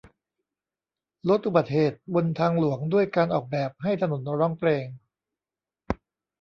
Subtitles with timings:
[1.29, 4.85] ลดอุบัติเหตุบนทางหลวงด้วยการออกแบบให้ถนนร้องเพลง